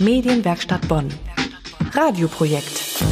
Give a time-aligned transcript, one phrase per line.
[0.00, 1.06] Medienwerkstatt Bonn.
[1.92, 3.04] Radioprojekt.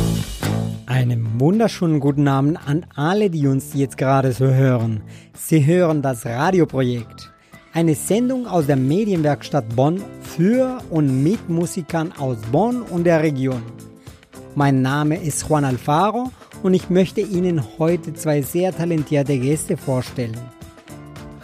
[0.86, 5.00] Einen wunderschönen guten Abend an alle, die uns jetzt gerade so hören.
[5.33, 7.31] Sie hören das Radioprojekt.
[7.73, 13.62] Eine Sendung aus der Medienwerkstatt Bonn für und mit Musikern aus Bonn und der Region.
[14.57, 16.33] Mein Name ist Juan Alfaro
[16.64, 20.37] und ich möchte Ihnen heute zwei sehr talentierte Gäste vorstellen.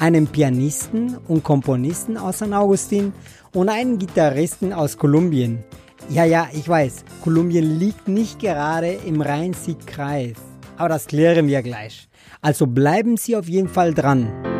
[0.00, 3.12] Einen Pianisten und Komponisten aus San Augustin
[3.54, 5.64] und einen Gitarristen aus Kolumbien.
[6.10, 10.36] Ja, ja, ich weiß, Kolumbien liegt nicht gerade im Rhein-Sieg-Kreis.
[10.76, 12.08] Aber das klären wir gleich.
[12.40, 14.57] Also bleiben Sie auf jeden Fall dran.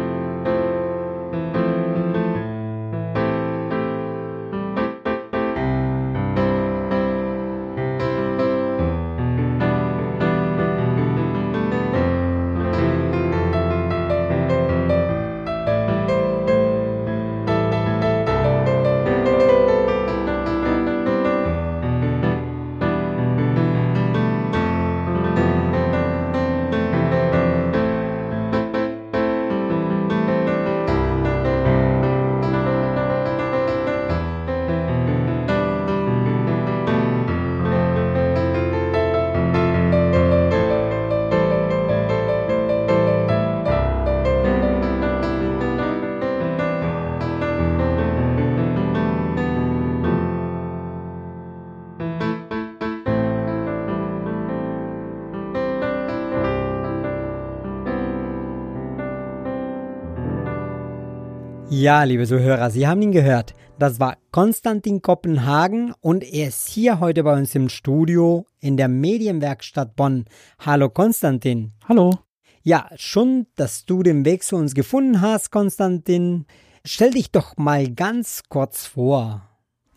[61.70, 63.54] Ja, liebe Zuhörer, Sie haben ihn gehört.
[63.78, 68.88] Das war Konstantin Kopenhagen und er ist hier heute bei uns im Studio in der
[68.88, 70.24] Medienwerkstatt Bonn.
[70.60, 71.72] Hallo Konstantin.
[71.86, 72.14] Hallo.
[72.62, 76.46] Ja, schon, dass du den Weg zu uns gefunden hast, Konstantin.
[76.86, 79.42] Stell dich doch mal ganz kurz vor.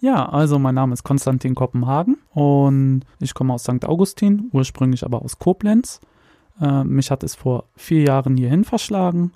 [0.02, 3.85] Ja, also mein Name ist Konstantin Kopenhagen und ich komme aus St.
[3.85, 6.02] Augustin, ursprünglich aber aus Koblenz.
[6.59, 9.31] Äh, mich hat es vor vier Jahren hierhin verschlagen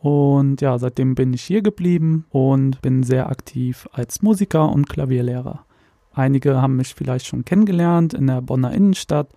[0.00, 5.66] und ja, seitdem bin ich hier geblieben und bin sehr aktiv als Musiker und Klavierlehrer.
[6.12, 9.28] Einige haben mich vielleicht schon kennengelernt in der Bonner Innenstadt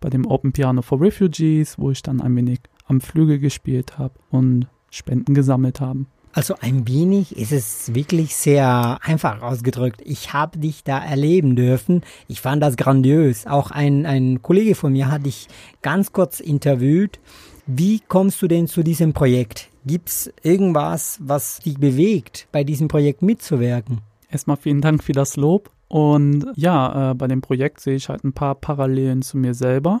[0.00, 4.14] bei dem Open Piano for Refugees, wo ich dann ein wenig am Flügel gespielt habe
[4.30, 6.06] und Spenden gesammelt habe.
[6.32, 10.02] Also ein wenig ist es wirklich sehr einfach ausgedrückt.
[10.04, 12.02] Ich habe dich da erleben dürfen.
[12.28, 13.46] Ich fand das grandios.
[13.46, 15.48] Auch ein, ein Kollege von mir hat dich
[15.80, 17.18] ganz kurz interviewt.
[17.66, 19.70] Wie kommst du denn zu diesem Projekt?
[19.84, 24.02] Gibt es irgendwas, was dich bewegt, bei diesem Projekt mitzuwirken?
[24.30, 25.70] Erstmal vielen Dank für das Lob.
[25.88, 30.00] Und ja, äh, bei dem Projekt sehe ich halt ein paar Parallelen zu mir selber.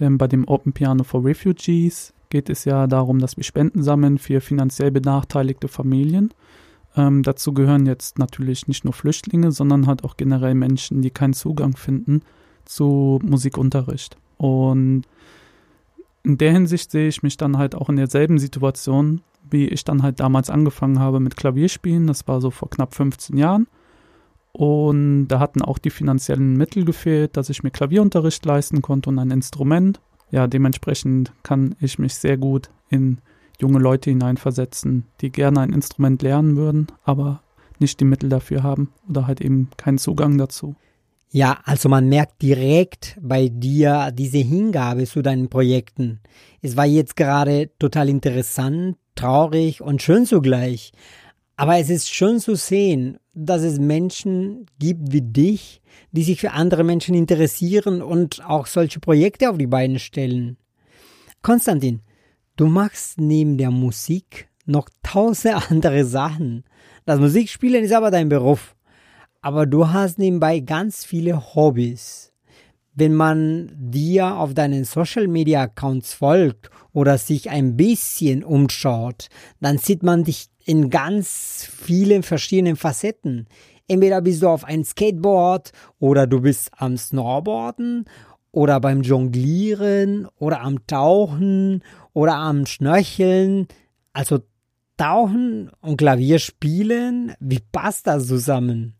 [0.00, 4.18] Denn bei dem Open Piano for Refugees geht es ja darum, dass wir Spenden sammeln
[4.18, 6.32] für finanziell benachteiligte Familien.
[6.96, 11.34] Ähm, dazu gehören jetzt natürlich nicht nur Flüchtlinge, sondern halt auch generell Menschen, die keinen
[11.34, 12.22] Zugang finden
[12.64, 14.16] zu Musikunterricht.
[14.38, 15.02] Und
[16.22, 20.02] in der Hinsicht sehe ich mich dann halt auch in derselben Situation, wie ich dann
[20.02, 22.06] halt damals angefangen habe mit Klavierspielen.
[22.06, 23.66] Das war so vor knapp 15 Jahren.
[24.52, 29.18] Und da hatten auch die finanziellen Mittel gefehlt, dass ich mir Klavierunterricht leisten konnte und
[29.18, 30.00] ein Instrument.
[30.30, 33.18] Ja, dementsprechend kann ich mich sehr gut in
[33.60, 37.42] junge Leute hineinversetzen, die gerne ein Instrument lernen würden, aber
[37.78, 40.74] nicht die Mittel dafür haben oder halt eben keinen Zugang dazu.
[41.32, 46.18] Ja, also man merkt direkt bei dir diese Hingabe zu deinen Projekten.
[46.60, 50.90] Es war jetzt gerade total interessant, traurig und schön zugleich.
[51.56, 55.80] Aber es ist schön zu sehen, dass es Menschen gibt wie dich,
[56.10, 60.56] die sich für andere Menschen interessieren und auch solche Projekte auf die Beine stellen.
[61.42, 62.00] Konstantin,
[62.56, 66.64] du machst neben der Musik noch tausend andere Sachen.
[67.04, 68.74] Das Musikspielen ist aber dein Beruf
[69.42, 72.32] aber du hast nebenbei ganz viele Hobbys.
[72.94, 79.28] Wenn man dir auf deinen Social Media Accounts folgt oder sich ein bisschen umschaut,
[79.60, 83.46] dann sieht man dich in ganz vielen verschiedenen Facetten.
[83.88, 88.04] Entweder bist du auf ein Skateboard oder du bist am Snowboarden
[88.52, 91.82] oder beim Jonglieren oder am Tauchen
[92.12, 93.66] oder am Schnörcheln.
[94.12, 94.40] Also
[94.96, 98.99] Tauchen und Klavierspielen, wie passt das zusammen?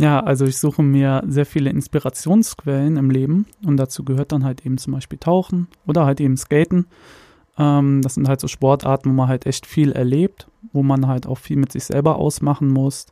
[0.00, 4.64] Ja, also ich suche mir sehr viele Inspirationsquellen im Leben und dazu gehört dann halt
[4.64, 6.86] eben zum Beispiel Tauchen oder halt eben Skaten.
[7.58, 11.26] Ähm, das sind halt so Sportarten, wo man halt echt viel erlebt, wo man halt
[11.26, 13.08] auch viel mit sich selber ausmachen muss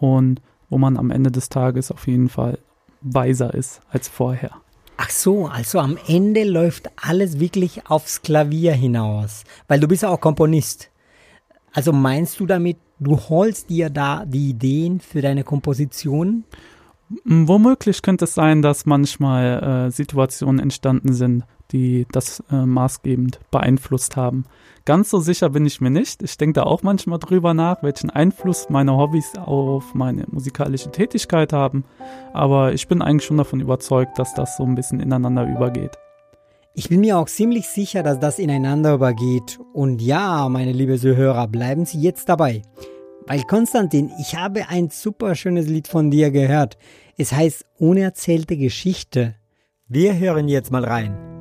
[0.00, 2.58] und wo man am Ende des Tages auf jeden Fall
[3.02, 4.50] weiser ist als vorher.
[4.96, 10.08] Ach so, also am Ende läuft alles wirklich aufs Klavier hinaus, weil du bist ja
[10.08, 10.90] auch Komponist.
[11.72, 16.44] Also meinst du damit, du holst dir da die Ideen für deine Kompositionen?
[17.24, 24.16] Womöglich könnte es sein, dass manchmal äh, Situationen entstanden sind, die das äh, maßgebend beeinflusst
[24.16, 24.44] haben.
[24.84, 26.22] Ganz so sicher bin ich mir nicht.
[26.22, 31.52] Ich denke da auch manchmal drüber nach, welchen Einfluss meine Hobbys auf meine musikalische Tätigkeit
[31.52, 31.84] haben.
[32.32, 36.01] Aber ich bin eigentlich schon davon überzeugt, dass das so ein bisschen ineinander übergeht.
[36.74, 39.58] Ich bin mir auch ziemlich sicher, dass das ineinander übergeht.
[39.74, 42.62] Und ja, meine liebe Zuhörer, bleiben Sie jetzt dabei.
[43.26, 46.78] Weil Konstantin, ich habe ein super schönes Lied von dir gehört.
[47.18, 49.34] Es heißt Unerzählte Geschichte.
[49.86, 51.31] Wir hören jetzt mal rein.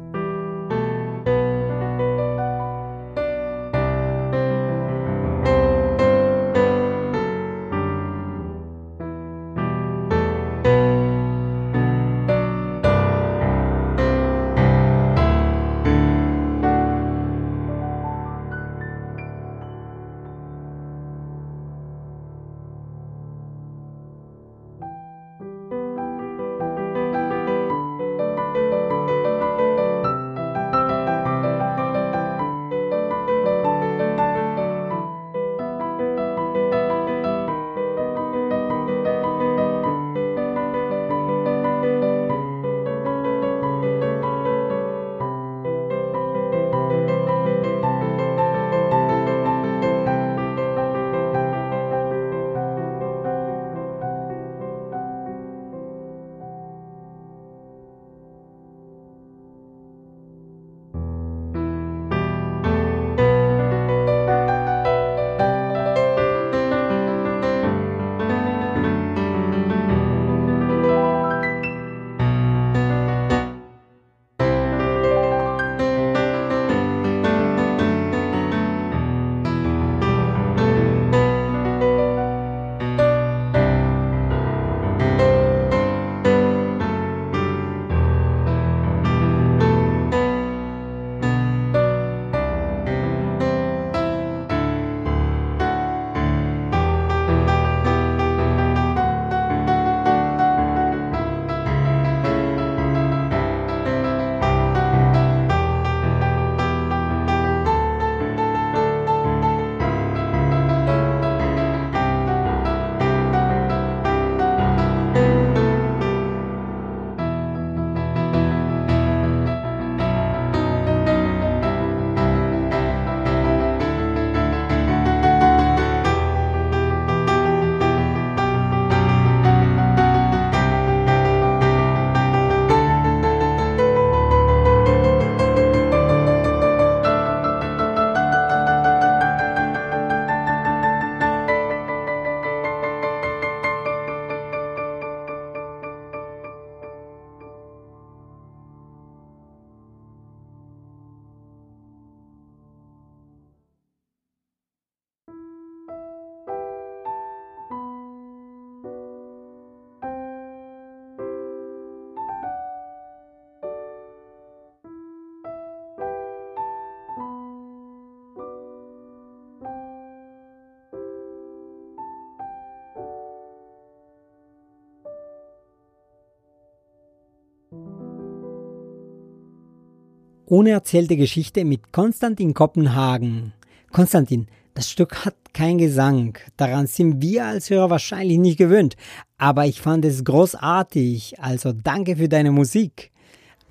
[180.52, 183.54] Unerzählte Geschichte mit Konstantin Kopenhagen.
[183.90, 186.38] Konstantin, das Stück hat kein Gesang.
[186.58, 188.98] Daran sind wir als Hörer wahrscheinlich nicht gewöhnt.
[189.38, 191.40] Aber ich fand es großartig.
[191.40, 193.12] Also danke für deine Musik.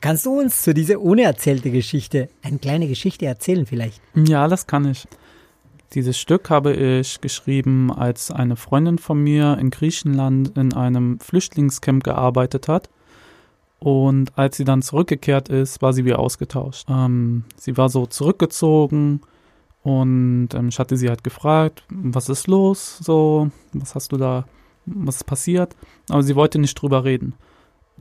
[0.01, 4.01] Kannst du uns zu dieser unerzählte Geschichte eine kleine Geschichte erzählen vielleicht?
[4.15, 5.07] Ja, das kann ich.
[5.93, 12.05] Dieses Stück habe ich geschrieben, als eine Freundin von mir in Griechenland in einem Flüchtlingscamp
[12.05, 12.89] gearbeitet hat
[13.81, 16.87] und als sie dann zurückgekehrt ist, war sie wie ausgetauscht.
[16.89, 19.23] Ähm, sie war so zurückgezogen
[19.83, 24.45] und ähm, ich hatte sie halt gefragt, was ist los, so, was hast du da,
[24.85, 25.75] was ist passiert?
[26.11, 27.35] Aber sie wollte nicht drüber reden.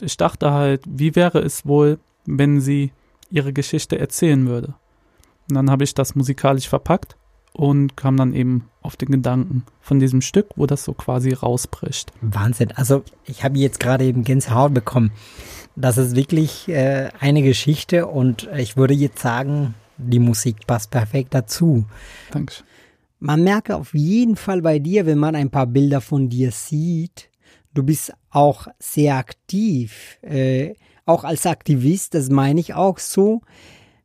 [0.01, 2.91] Ich dachte halt, wie wäre es wohl, wenn sie
[3.29, 4.75] ihre Geschichte erzählen würde?
[5.49, 7.15] Und dann habe ich das musikalisch verpackt
[7.53, 12.11] und kam dann eben auf den Gedanken von diesem Stück, wo das so quasi rausbricht.
[12.21, 12.71] Wahnsinn.
[12.73, 15.11] Also ich habe jetzt gerade eben Gänsehaut bekommen.
[15.75, 21.33] Das ist wirklich äh, eine Geschichte und ich würde jetzt sagen, die Musik passt perfekt
[21.33, 21.85] dazu.
[22.31, 22.55] Danke.
[23.19, 27.29] Man merkt auf jeden Fall bei dir, wenn man ein paar Bilder von dir sieht,
[27.73, 30.73] du bist auch sehr aktiv, äh,
[31.05, 33.41] auch als Aktivist, das meine ich auch so.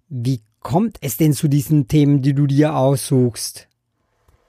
[0.09, 3.69] Wie kommt es denn zu diesen Themen, die du dir aussuchst?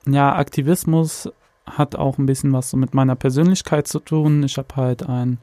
[0.08, 1.30] Ja, Aktivismus
[1.66, 4.44] hat auch ein bisschen was so mit meiner Persönlichkeit zu tun.
[4.44, 5.40] Ich habe halt einen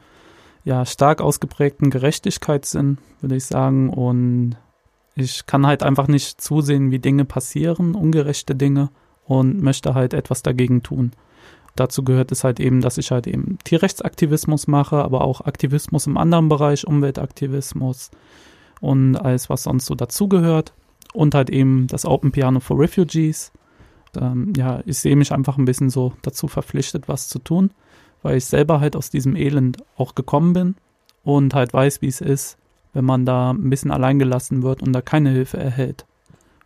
[0.64, 3.90] ja, stark ausgeprägten Gerechtigkeitssinn, würde ich sagen.
[3.90, 4.56] Und
[5.14, 8.90] ich kann halt einfach nicht zusehen, wie Dinge passieren, ungerechte Dinge,
[9.24, 11.12] und möchte halt etwas dagegen tun.
[11.74, 16.18] Dazu gehört es halt eben, dass ich halt eben Tierrechtsaktivismus mache, aber auch Aktivismus im
[16.18, 18.10] anderen Bereich, Umweltaktivismus
[18.80, 20.74] und alles, was sonst so dazugehört.
[21.14, 23.52] Und halt eben das Open Piano for Refugees.
[24.18, 27.70] Ähm, ja, ich sehe mich einfach ein bisschen so dazu verpflichtet, was zu tun,
[28.22, 30.74] weil ich selber halt aus diesem Elend auch gekommen bin
[31.24, 32.56] und halt weiß, wie es ist,
[32.92, 36.06] wenn man da ein bisschen allein gelassen wird und da keine Hilfe erhält.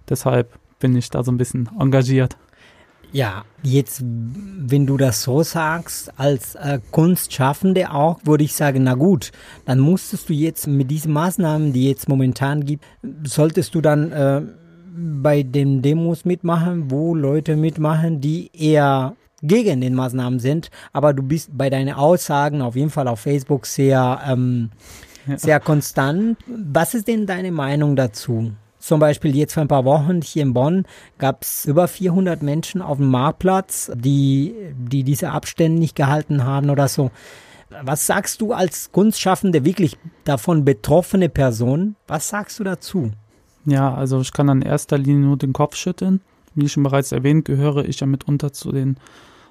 [0.09, 2.37] Deshalb bin ich da so ein bisschen engagiert.
[3.13, 8.95] Ja, jetzt, wenn du das so sagst, als äh, Kunstschaffende auch, würde ich sagen, na
[8.95, 9.33] gut,
[9.65, 12.85] dann musstest du jetzt mit diesen Maßnahmen, die jetzt momentan gibt,
[13.25, 14.43] solltest du dann äh,
[14.97, 21.23] bei den Demos mitmachen, wo Leute mitmachen, die eher gegen den Maßnahmen sind, aber du
[21.23, 24.71] bist bei deinen Aussagen auf jeden Fall auf Facebook sehr, ähm,
[25.27, 25.39] ja.
[25.39, 26.39] sehr konstant.
[26.47, 28.53] Was ist denn deine Meinung dazu?
[28.79, 30.87] Zum Beispiel jetzt vor ein paar Wochen hier in Bonn
[31.19, 36.71] gab es über 400 Menschen auf dem Marktplatz, die, die diese Abstände nicht gehalten haben
[36.71, 37.11] oder so.
[37.83, 41.97] Was sagst du als Kunstschaffende, wirklich davon betroffene Person?
[42.07, 43.11] Was sagst du dazu?
[43.65, 46.21] Ja, also ich kann in erster Linie nur den Kopf schütteln.
[46.57, 48.97] Wie schon bereits erwähnt, gehöre ich ja mitunter zu den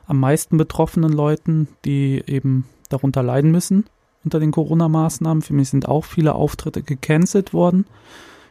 [0.07, 3.85] am meisten betroffenen Leuten, die eben darunter leiden müssen
[4.23, 5.43] unter den Corona-Maßnahmen.
[5.43, 7.85] Für mich sind auch viele Auftritte gecancelt worden.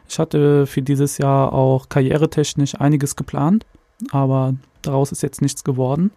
[0.07, 3.65] Ich hatte für dieses Jahr auch karrieretechnisch einiges geplant,
[4.11, 6.11] aber daraus ist jetzt nichts geworden.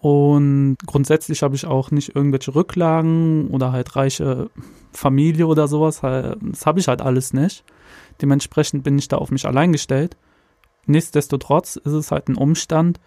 [0.00, 4.50] Und grundsätzlich habe ich auch nicht irgendwelche Rücklagen oder halt reiche
[4.92, 6.00] Familie oder sowas.
[6.00, 7.64] Das habe ich halt alles nicht.
[8.22, 10.16] Dementsprechend bin ich da auf mich allein gestellt.
[10.86, 13.00] Nichtsdestotrotz ist es halt ein Umstand,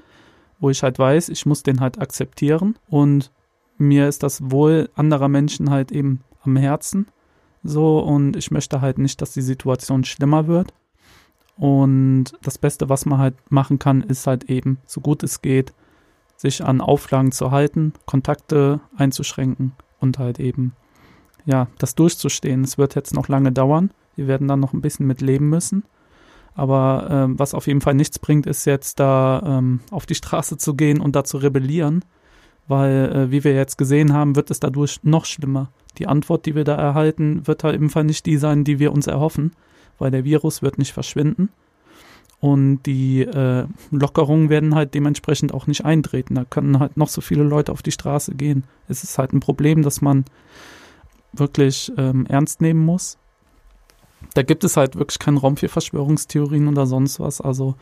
[0.59, 3.31] wo ich halt weiß, ich muss den halt akzeptieren und
[3.77, 7.07] mir ist das Wohl anderer Menschen halt eben am Herzen.
[7.63, 10.73] So, und ich möchte halt nicht, dass die Situation schlimmer wird.
[11.57, 15.73] Und das Beste, was man halt machen kann, ist halt eben, so gut es geht,
[16.35, 20.73] sich an Auflagen zu halten, Kontakte einzuschränken und halt eben,
[21.45, 22.63] ja, das durchzustehen.
[22.63, 23.91] Es wird jetzt noch lange dauern.
[24.15, 25.83] Wir werden dann noch ein bisschen mit leben müssen.
[26.55, 30.57] Aber ähm, was auf jeden Fall nichts bringt, ist jetzt da ähm, auf die Straße
[30.57, 32.05] zu gehen und da zu rebellieren,
[32.67, 36.55] weil, äh, wie wir jetzt gesehen haben, wird es dadurch noch schlimmer die Antwort, die
[36.55, 39.51] wir da erhalten, wird halt im Fall nicht die sein, die wir uns erhoffen,
[39.99, 41.49] weil der Virus wird nicht verschwinden.
[42.39, 46.35] Und die äh, Lockerungen werden halt dementsprechend auch nicht eintreten.
[46.35, 48.65] Da können halt noch so viele Leute auf die Straße gehen.
[48.89, 50.25] Es ist halt ein Problem, das man
[51.31, 53.17] wirklich ähm, ernst nehmen muss.
[54.33, 57.41] Da gibt es halt wirklich keinen Raum für Verschwörungstheorien oder sonst was.
[57.41, 57.75] Also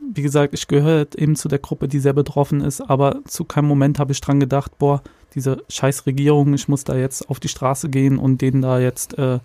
[0.00, 3.68] wie gesagt, ich gehöre eben zu der Gruppe, die sehr betroffen ist, aber zu keinem
[3.68, 5.02] Moment habe ich dran gedacht, boah,
[5.34, 9.18] diese scheiß Regierung, ich muss da jetzt auf die Straße gehen und denen da jetzt
[9.18, 9.40] äh,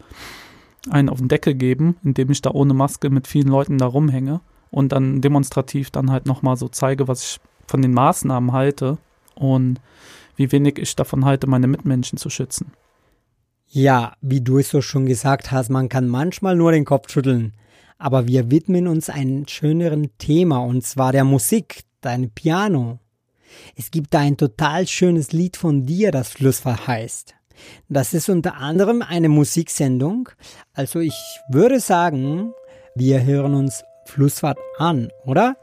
[0.89, 4.41] einen auf den Deckel geben, indem ich da ohne Maske mit vielen Leuten da rumhänge
[4.71, 8.97] und dann demonstrativ dann halt nochmal so zeige, was ich von den Maßnahmen halte
[9.35, 9.79] und
[10.35, 12.71] wie wenig ich davon halte, meine Mitmenschen zu schützen.
[13.75, 17.53] Ja, wie du es so schon gesagt hast, man kann manchmal nur den Kopf schütteln.
[17.97, 22.99] Aber wir widmen uns einem schöneren Thema und zwar der Musik, dein Piano.
[23.75, 27.33] Es gibt da ein total schönes Lied von dir, das Flussfahrt heißt.
[27.89, 30.29] Das ist unter anderem eine Musiksendung.
[30.73, 31.17] Also ich
[31.49, 32.53] würde sagen,
[32.93, 35.57] wir hören uns Flussfahrt an, oder?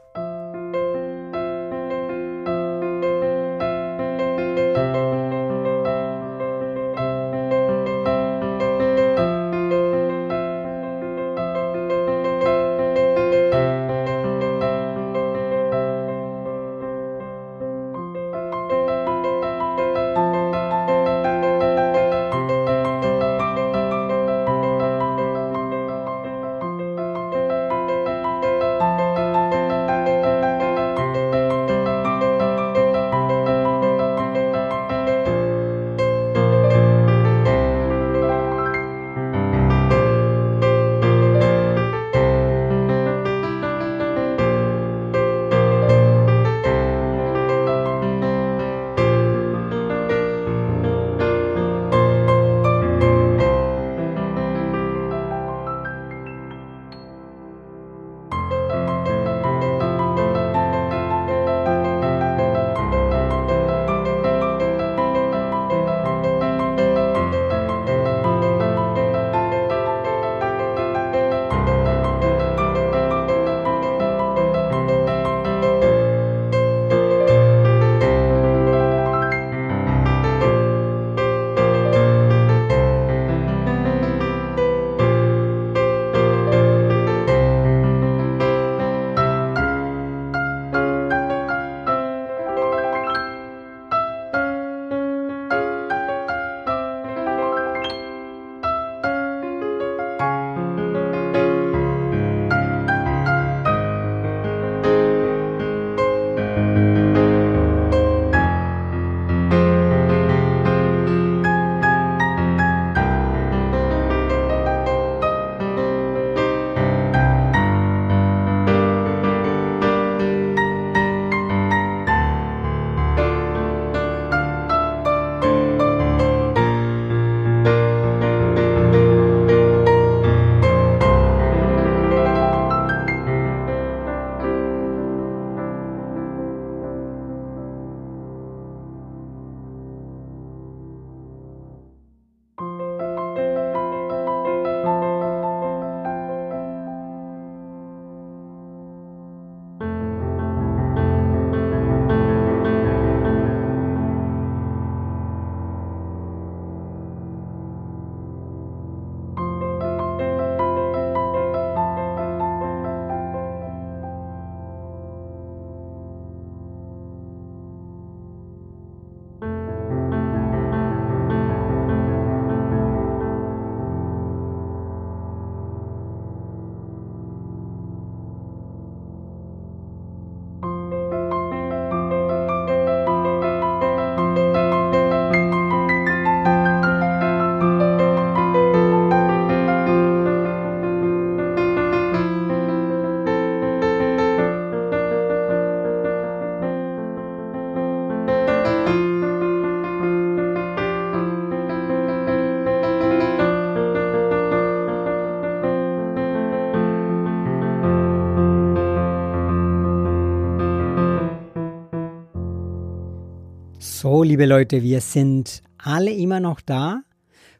[214.31, 217.01] Liebe Leute, wir sind alle immer noch da.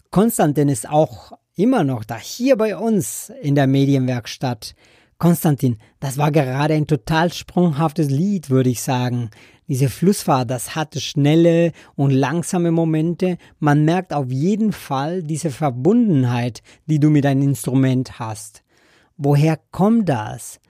[0.09, 4.73] Konstantin ist auch immer noch da, hier bei uns in der Medienwerkstatt.
[5.17, 9.31] Konstantin, das war gerade ein total sprunghaftes Lied, würde ich sagen.
[9.67, 13.37] Diese Flussfahrt, das hatte schnelle und langsame Momente.
[13.59, 18.63] Man merkt auf jeden Fall diese Verbundenheit, die du mit deinem Instrument hast.
[19.17, 20.61] Woher kommt das?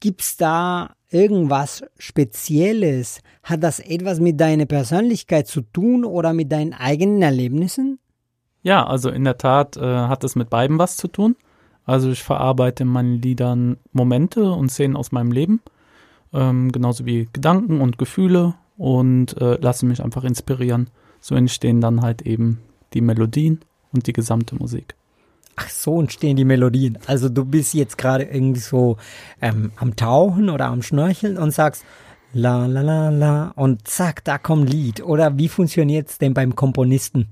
[0.00, 3.20] Gibt's da irgendwas Spezielles?
[3.42, 7.98] Hat das etwas mit deiner Persönlichkeit zu tun oder mit deinen eigenen Erlebnissen?
[8.62, 11.36] Ja, also in der Tat äh, hat es mit beidem was zu tun.
[11.84, 15.60] Also ich verarbeite in meinen Liedern Momente und Szenen aus meinem Leben
[16.32, 20.88] ähm, genauso wie Gedanken und Gefühle und äh, lasse mich einfach inspirieren.
[21.20, 22.60] So entstehen dann halt eben
[22.94, 23.60] die Melodien
[23.92, 24.94] und die gesamte Musik.
[25.60, 26.98] Ach so entstehen die Melodien.
[27.06, 28.96] Also du bist jetzt gerade irgendwie so
[29.42, 31.84] ähm, am Tauchen oder am Schnorcheln und sagst
[32.32, 35.02] la la la la und zack, da kommt Lied.
[35.02, 37.28] Oder wie funktioniert es denn beim Komponisten?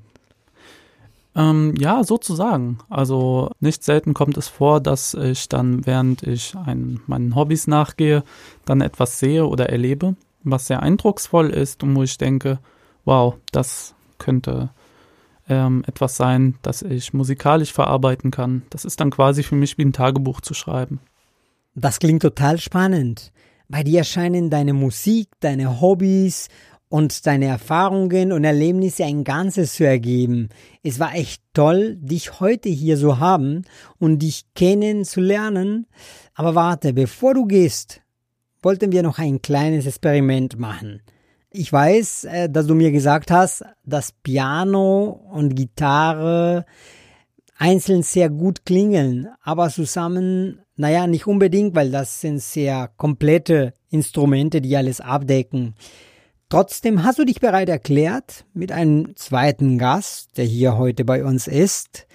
[1.34, 2.78] Ähm, ja, sozusagen.
[2.90, 8.24] Also nicht selten kommt es vor, dass ich dann, während ich ein, meinen Hobbys nachgehe,
[8.66, 12.58] dann etwas sehe oder erlebe, was sehr eindrucksvoll ist und wo ich denke,
[13.06, 14.68] wow, das könnte
[15.48, 18.62] ähm, etwas sein, das ich musikalisch verarbeiten kann.
[18.70, 21.00] Das ist dann quasi für mich wie ein Tagebuch zu schreiben.
[21.74, 23.32] Das klingt total spannend.
[23.68, 26.48] Bei dir scheinen deine Musik, deine Hobbys
[26.88, 30.48] und deine Erfahrungen und Erlebnisse ein Ganzes zu ergeben.
[30.82, 33.62] Es war echt toll, dich heute hier zu haben
[33.98, 35.86] und dich kennenzulernen.
[36.34, 38.00] Aber warte, bevor du gehst,
[38.62, 41.02] wollten wir noch ein kleines Experiment machen.
[41.50, 46.66] Ich weiß, äh, dass du mir gesagt hast, dass Piano und Gitarre
[47.56, 54.60] einzeln sehr gut klingeln, aber zusammen, naja, nicht unbedingt, weil das sind sehr komplette Instrumente,
[54.60, 55.74] die alles abdecken.
[56.50, 61.46] Trotzdem hast du dich bereit erklärt, mit einem zweiten Gast, der hier heute bei uns
[61.46, 62.06] ist,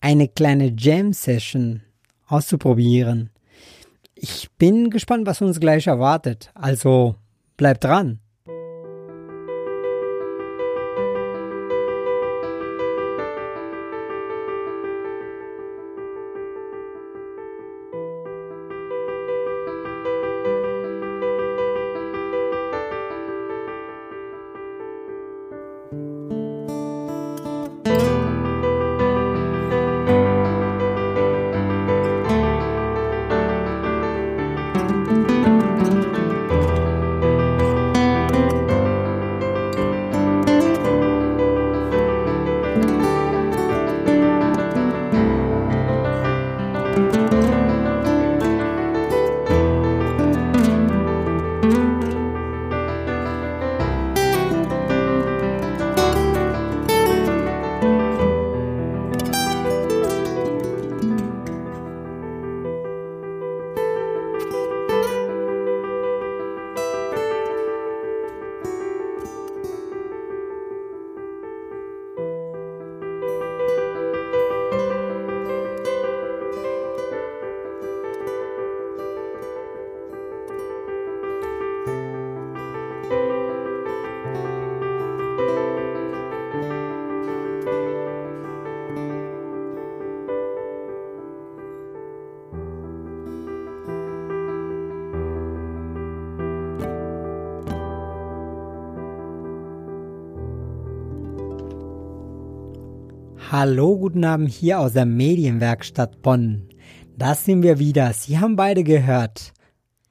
[0.00, 1.82] eine kleine Jam-Session
[2.26, 3.30] auszuprobieren.
[4.14, 6.50] Ich bin gespannt, was uns gleich erwartet.
[6.54, 7.14] Also
[7.56, 8.20] bleib dran.
[103.50, 106.68] Hallo, guten Abend hier aus der Medienwerkstatt Bonn.
[107.16, 108.12] Da sind wir wieder.
[108.12, 109.54] Sie haben beide gehört.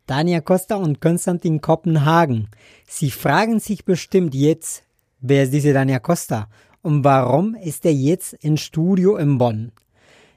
[0.08, 2.48] Dania Costa und Konstantin Kopenhagen.
[2.88, 4.82] Sie fragen sich bestimmt jetzt,
[5.20, 6.50] wer ist diese Dania Costa
[6.82, 9.72] und warum ist er jetzt im Studio in Bonn?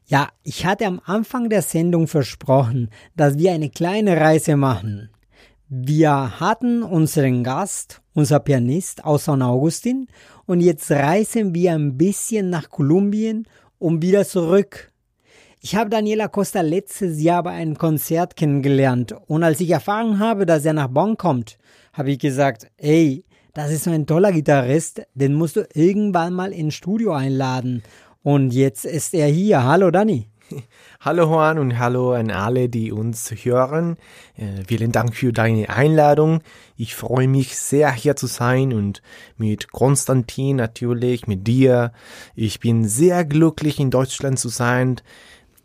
[0.04, 5.08] Ja, ich hatte am Anfang der Sendung versprochen, dass wir eine kleine Reise machen.
[5.70, 10.08] Wir hatten unseren Gast, unser Pianist aus San Augustin
[10.50, 13.46] und jetzt reisen wir ein bisschen nach Kolumbien
[13.78, 14.90] und wieder zurück.
[15.60, 20.46] Ich habe Daniela Costa letztes Jahr bei einem Konzert kennengelernt und als ich erfahren habe,
[20.46, 21.56] dass er nach Bonn kommt,
[21.92, 26.52] habe ich gesagt, ey, das ist so ein toller Gitarrist, den musst du irgendwann mal
[26.52, 27.84] ins Studio einladen.
[28.24, 29.62] Und jetzt ist er hier.
[29.62, 30.26] Hallo Dani.
[31.00, 33.96] Hallo Juan und hallo an alle, die uns hören.
[34.36, 36.40] Äh, vielen Dank für deine Einladung.
[36.76, 39.02] Ich freue mich sehr hier zu sein und
[39.36, 41.92] mit Konstantin natürlich, mit dir.
[42.34, 44.96] Ich bin sehr glücklich in Deutschland zu sein.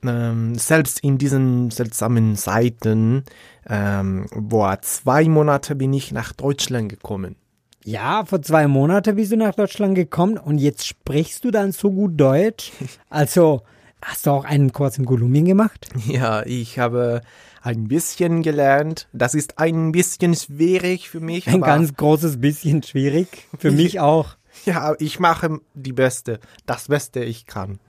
[0.06, 3.24] Ähm, selbst in diesen seltsamen Zeiten,
[3.68, 7.38] ähm, vor zwei Monate bin ich nach Deutschland gekommen.
[7.84, 11.92] Ja, vor zwei Monaten bist du nach Deutschland gekommen und jetzt sprichst du dann so
[11.92, 12.72] gut Deutsch.
[13.10, 13.62] Also,
[14.02, 15.90] hast du auch einen Kurs in Kolumbien gemacht?
[16.08, 17.22] Ja, ich habe
[17.62, 19.08] ein bisschen gelernt.
[19.12, 21.48] Das ist ein bisschen schwierig für mich.
[21.48, 23.48] Ein ganz großes bisschen schwierig.
[23.58, 24.36] Für mich auch.
[24.66, 27.80] Ja, ich mache die Beste, das Beste ich kann.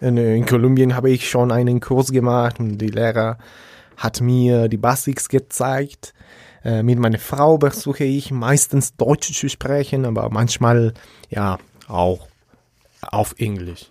[0.00, 3.38] In, in Kolumbien habe ich schon einen Kurs gemacht und die Lehrer
[3.96, 6.14] hat mir die Basics gezeigt.
[6.64, 10.94] Äh, mit meiner Frau versuche ich meistens Deutsch zu sprechen, aber manchmal
[11.30, 12.26] ja auch
[13.02, 13.90] auf Englisch.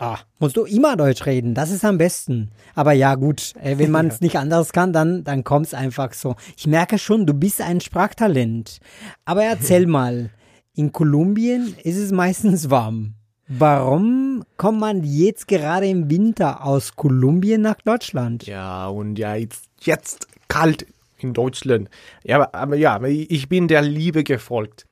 [0.00, 2.50] Ah, musst du immer Deutsch reden, das ist am besten.
[2.74, 6.14] Aber ja, gut, äh, wenn man es nicht anders kann, dann, dann kommt es einfach
[6.14, 6.36] so.
[6.56, 8.78] Ich merke schon, du bist ein Sprachtalent.
[9.26, 10.30] Aber erzähl mal,
[10.74, 13.12] in Kolumbien ist es meistens warm.
[13.46, 18.46] Warum kommt man jetzt gerade im Winter aus Kolumbien nach Deutschland?
[18.46, 20.86] Ja, und ja, jetzt, jetzt kalt
[21.18, 21.90] in Deutschland.
[22.24, 24.86] Ja, aber, aber ja, ich bin der Liebe gefolgt.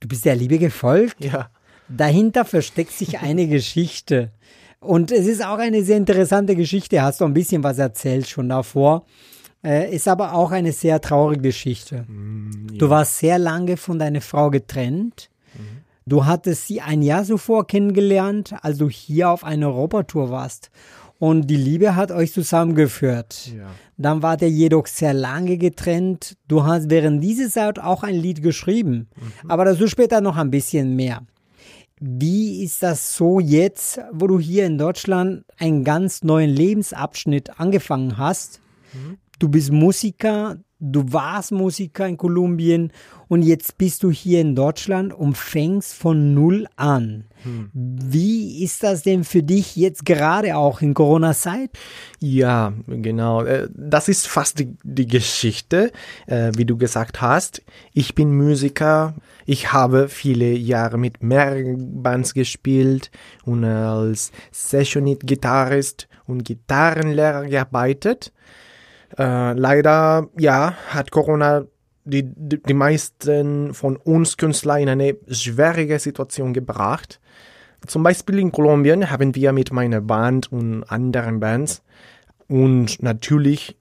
[0.00, 1.24] Du bist der Liebe gefolgt?
[1.24, 1.48] Ja.
[1.96, 4.30] Dahinter versteckt sich eine Geschichte.
[4.80, 7.02] Und es ist auch eine sehr interessante Geschichte.
[7.02, 9.04] Hast du ein bisschen was erzählt schon davor.
[9.64, 12.04] Äh, ist aber auch eine sehr traurige Geschichte.
[12.08, 12.78] Mm, ja.
[12.78, 15.30] Du warst sehr lange von deiner Frau getrennt.
[15.54, 15.82] Mhm.
[16.04, 20.70] Du hattest sie ein Jahr zuvor kennengelernt, als du hier auf einer Europatour warst.
[21.20, 23.52] Und die Liebe hat euch zusammengeführt.
[23.56, 23.68] Ja.
[23.96, 26.36] Dann wart ihr jedoch sehr lange getrennt.
[26.48, 29.08] Du hast während dieser Zeit auch ein Lied geschrieben.
[29.14, 29.50] Mhm.
[29.50, 31.22] Aber dazu später noch ein bisschen mehr.
[32.04, 38.18] Wie ist das so jetzt, wo du hier in Deutschland einen ganz neuen Lebensabschnitt angefangen
[38.18, 38.60] hast?
[38.92, 39.18] Mhm.
[39.38, 42.92] Du bist Musiker, du warst Musiker in Kolumbien
[43.28, 47.24] und jetzt bist du hier in Deutschland und fängst von null an.
[47.44, 47.70] Hm.
[47.72, 51.70] Wie ist das denn für dich jetzt gerade auch in Corona-Zeit?
[52.18, 53.44] Ja, genau.
[53.44, 55.92] Äh, das ist fast die, die Geschichte,
[56.26, 57.62] äh, wie du gesagt hast.
[57.92, 59.14] Ich bin Musiker.
[59.46, 63.10] Ich habe viele Jahre mit mehreren Bands gespielt
[63.44, 68.32] und als Sessionit-Gitarrist und Gitarrenlehrer gearbeitet.
[69.18, 71.64] Äh, leider, ja, hat Corona
[72.04, 77.20] die, die, die meisten von uns Künstler in eine schwierige Situation gebracht.
[77.86, 81.82] Zum Beispiel in Kolumbien haben wir mit meiner Band und anderen Bands
[82.48, 83.76] und natürlich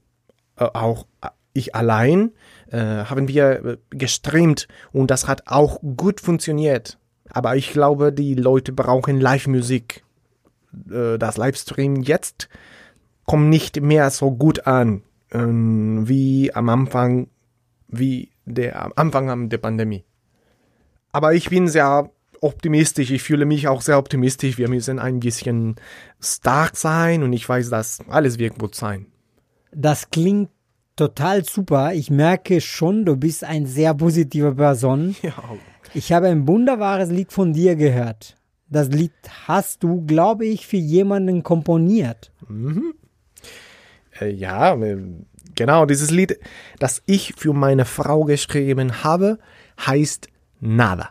[0.57, 1.05] äh, auch
[1.53, 2.31] ich allein
[2.71, 6.97] äh, haben wir äh, gestreamt und das hat auch gut funktioniert.
[7.29, 10.03] Aber ich glaube, die Leute brauchen Live-Musik.
[10.89, 12.49] Äh, das Livestream jetzt
[13.25, 17.27] kommt nicht mehr so gut an ähm, wie am Anfang,
[17.87, 20.03] wie der am Anfang der Pandemie.
[21.11, 22.09] Aber ich bin sehr
[22.41, 23.11] optimistisch.
[23.11, 24.57] Ich fühle mich auch sehr optimistisch.
[24.57, 25.75] Wir müssen ein bisschen
[26.19, 29.07] stark sein und ich weiß, dass alles wird gut sein.
[29.71, 30.49] Das klingt
[30.95, 31.93] total super.
[31.93, 35.15] Ich merke schon, du bist ein sehr positiver Person.
[35.23, 35.33] Ja.
[35.93, 38.37] Ich habe ein wunderbares Lied von dir gehört.
[38.69, 39.11] Das Lied
[39.45, 42.31] hast du, glaube ich, für jemanden komponiert.
[42.47, 42.93] Mhm.
[44.21, 44.97] Äh, ja, äh,
[45.55, 46.39] genau, dieses Lied,
[46.79, 49.39] das ich für meine Frau geschrieben habe,
[49.85, 50.27] heißt
[50.59, 51.09] Nada.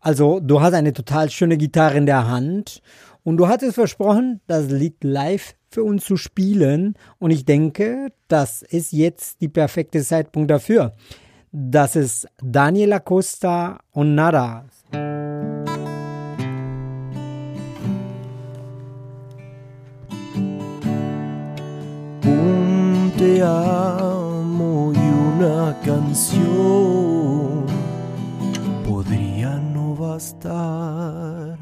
[0.00, 2.82] Also, du hast eine total schöne Gitarre in der Hand
[3.22, 6.94] und du hattest versprochen, das Lied live für uns zu spielen.
[7.18, 10.92] Und ich denke, das ist jetzt die perfekte Zeitpunkt dafür.
[11.52, 14.64] Das ist Daniel Acosta und Nada.
[23.22, 27.64] Te amo y una canción
[28.84, 31.56] podría no bastar.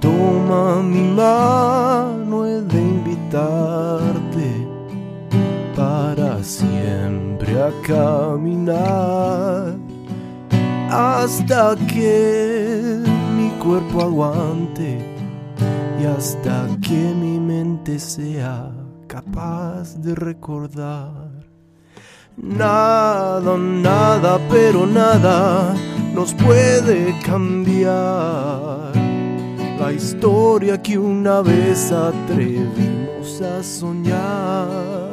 [0.00, 4.50] Toma mi mano, he de invitarte
[5.76, 9.76] para siempre a caminar
[10.90, 12.98] hasta que
[13.36, 14.90] mi cuerpo aguante
[16.00, 18.72] y hasta que mi mente sea
[19.08, 21.30] capaz de recordar.
[22.36, 25.74] Nada, nada, pero nada
[26.14, 28.92] nos puede cambiar
[29.80, 35.08] la historia que una vez atrevimos a soñar.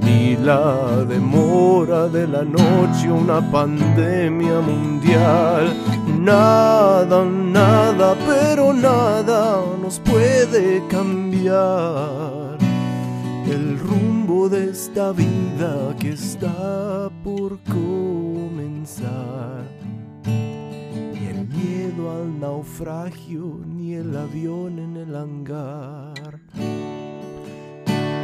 [0.00, 5.76] Ni la demora de la noche, una pandemia mundial.
[6.18, 9.27] Nada, nada, pero nada
[9.88, 12.58] nos puede cambiar
[13.50, 19.06] el rumbo de esta vida que está por comenzar.
[20.26, 26.38] Ni el miedo al naufragio, ni el avión en el hangar.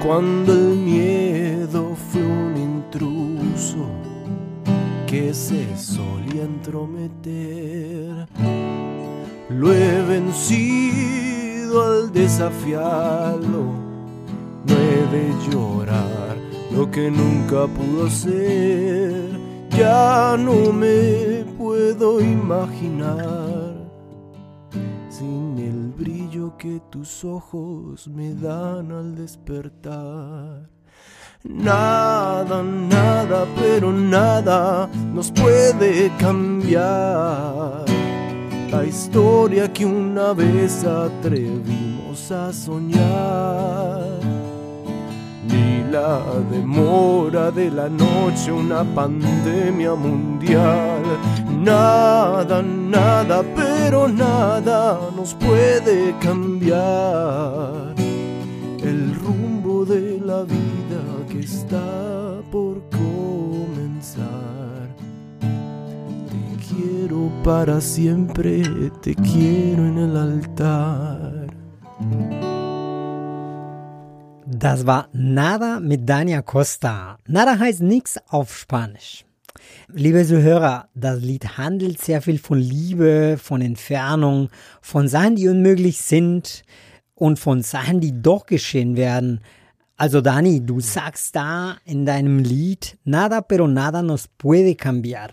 [0.05, 3.87] Cuando el miedo fue un intruso
[5.07, 8.29] que se solía entrometer.
[9.49, 11.44] Lo he vencido
[11.83, 13.65] al desafiarlo.
[14.67, 16.37] No he de llorar
[16.71, 19.31] lo que nunca pudo ser.
[19.71, 23.75] Ya no me puedo imaginar
[25.09, 30.69] sin el brillo que tus ojos me dan al despertar.
[31.43, 37.85] Nada, nada, pero nada nos puede cambiar
[38.77, 44.19] la historia que una vez atrevimos a soñar.
[45.49, 51.03] Ni la demora de la noche, una pandemia mundial.
[51.63, 57.95] Nada, nada, pero nada nos puede cambiar
[58.91, 61.87] el rumbo de la vida que está
[62.51, 63.44] por comenzar.
[66.85, 68.63] Quiero para siempre,
[69.01, 71.47] te quiero en el altar.
[74.47, 77.19] Das war Nada mit Dania Costa.
[77.27, 79.25] Nada heißt nix auf Spanisch.
[79.89, 84.51] Liebe Zuhörer, das Lied handelt sehr viel von Liebe, von Entfernung,
[84.83, 86.65] von Sachen, die unmöglich sind
[87.15, 89.41] und von Sachen, die doch geschehen werden.
[89.97, 95.31] Also Dani, du sagst da in deinem Lied, nada pero nada nos puede cambiar.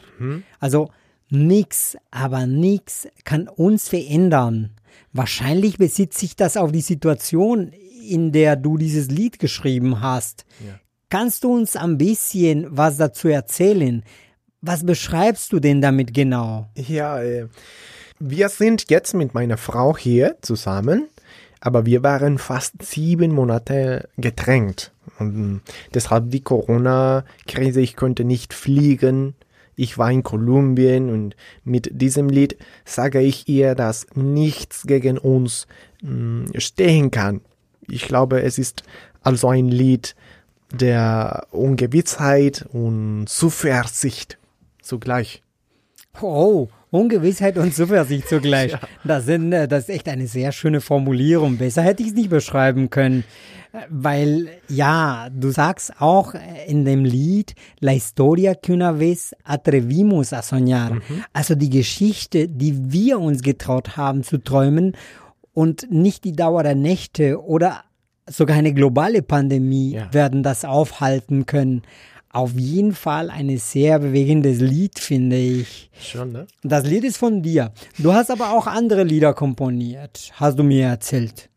[0.59, 0.89] Also
[1.31, 4.71] nix, aber nix kann uns verändern.
[5.13, 7.71] Wahrscheinlich bezieht sich das auf die Situation,
[8.07, 10.45] in der du dieses Lied geschrieben hast.
[11.09, 14.03] Kannst du uns ein bisschen was dazu erzählen?
[14.61, 16.69] Was beschreibst du denn damit genau?
[16.75, 17.47] Ja, äh,
[18.19, 21.09] wir sind jetzt mit meiner Frau hier zusammen,
[21.59, 24.93] aber wir waren fast sieben Monate getrennt.
[25.19, 29.35] Und äh, deshalb die Corona-Krise, ich konnte nicht fliegen.
[29.81, 35.65] Ich war in Kolumbien und mit diesem Lied sage ich ihr, dass nichts gegen uns
[36.03, 37.41] mh, stehen kann.
[37.89, 38.83] Ich glaube, es ist
[39.23, 40.15] also ein Lied
[40.71, 44.37] der Ungewissheit und Zuversicht
[44.83, 45.41] zugleich.
[46.21, 48.77] Oh, Ungewissheit und Zuversicht zugleich.
[49.03, 51.57] Das, sind, äh, das ist echt eine sehr schöne Formulierung.
[51.57, 53.23] Besser hätte ich es nicht beschreiben können.
[53.89, 56.33] Weil, ja, du sagst auch
[56.67, 60.99] in dem Lied, La historia que una vez atrevimos a soñar.
[61.33, 64.95] Also die Geschichte, die wir uns getraut haben zu träumen
[65.53, 67.83] und nicht die Dauer der Nächte oder
[68.29, 70.13] sogar eine globale Pandemie Ja.
[70.13, 71.81] werden das aufhalten können.
[72.33, 75.91] Auf jeden Fall ein sehr bewegendes Lied, finde ich.
[75.99, 76.47] Schon, ne?
[76.63, 77.73] Das Lied ist von dir.
[77.97, 81.49] Du hast aber auch andere Lieder komponiert, hast du mir erzählt.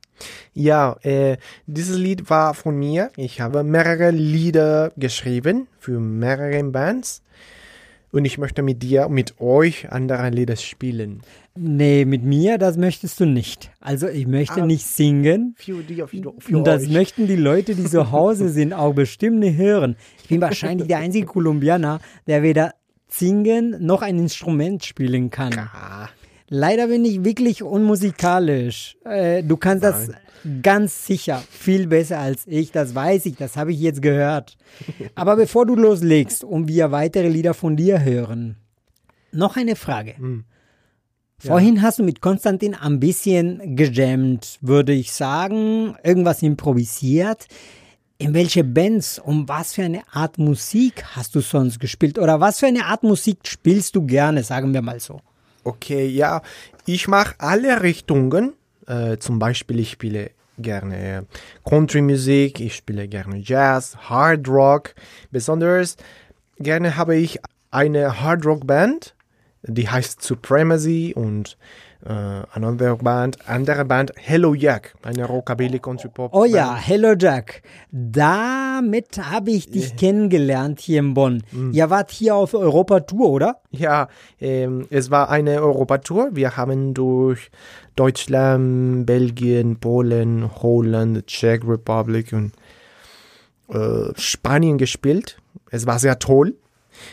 [0.53, 3.11] Ja, äh, dieses Lied war von mir.
[3.16, 7.22] Ich habe mehrere Lieder geschrieben für mehrere Bands.
[8.12, 11.22] Und ich möchte mit dir, mit euch andere Lieder spielen.
[11.57, 13.72] Nee, mit mir, das möchtest du nicht.
[13.81, 14.66] Also ich möchte Ah.
[14.66, 15.55] nicht singen.
[15.59, 16.90] Für dir, für, für Und das euch.
[16.90, 19.96] möchten die Leute, die zu Hause sind, auch bestimmt nicht hören.
[20.22, 21.98] Ich bin wahrscheinlich der einzige Kolumbianer,
[22.29, 22.74] der weder
[23.09, 25.53] singen noch ein Instrument spielen kann.
[25.59, 26.09] Ah,
[26.49, 28.97] Leider bin ich wirklich unmusikalisch.
[29.05, 30.11] Äh, du kannst das
[30.63, 34.57] ganz sicher viel besser als ich, das weiß ich, das habe ich jetzt gehört.
[35.15, 38.57] Aber bevor du loslegst und wir weitere Lieder von dir hören,
[39.33, 40.15] noch eine Frage.
[41.39, 47.47] Vorhin hast du mit Konstantin ein bisschen gejammt, würde ich sagen, irgendwas improvisiert.
[48.17, 52.19] In welche Bands, um was für eine Art Musik hast du sonst gespielt?
[52.19, 55.21] Oder was für eine Art Musik spielst du gerne, sagen wir mal so?
[55.64, 56.42] Okay, ja.
[56.87, 58.55] Ich mache alle Richtungen.
[58.87, 61.27] Äh, zum Beispiel, ich spiele gerne
[61.64, 64.94] Country-Musik, ich spiele gerne Jazz, Hard Rock.
[65.31, 65.96] Besonders
[66.59, 69.14] gerne habe ich eine Hard Rock Band,
[69.62, 71.57] die heißt Supremacy und
[72.05, 76.33] äh, another Band, andere Band Hello Jack, eine Rockabilly Country Pop.
[76.35, 76.55] Oh Band.
[76.55, 77.62] ja, Hello Jack.
[77.90, 81.43] Damit habe ich dich kennengelernt hier in Bonn.
[81.73, 83.61] Ihr wart hier auf Europatour, oder?
[83.71, 84.09] Ja,
[84.40, 86.31] ähm, es war eine Europatour.
[86.33, 87.51] Wir haben durch
[87.97, 92.53] Deutschland, Belgien, Polen, Holland, Czech Republic und
[93.69, 95.38] äh, Spanien gespielt.
[95.71, 96.55] Es war sehr toll.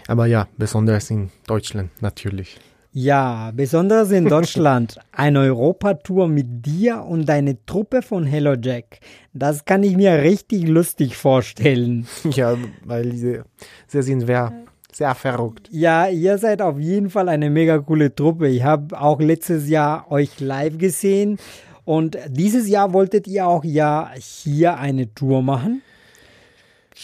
[0.07, 2.59] Aber ja, besonders in Deutschland natürlich.
[2.93, 4.99] Ja, besonders in Deutschland.
[5.13, 8.99] Eine Europatour mit dir und deine Truppe von Hello Jack.
[9.33, 12.05] Das kann ich mir richtig lustig vorstellen.
[12.31, 13.39] Ja, weil sie,
[13.87, 14.51] sie sind sehr,
[14.91, 15.69] sehr verrückt.
[15.71, 18.49] Ja, ihr seid auf jeden Fall eine mega coole Truppe.
[18.49, 21.37] Ich habe auch letztes Jahr euch live gesehen
[21.85, 25.81] und dieses Jahr wolltet ihr auch ja hier eine Tour machen.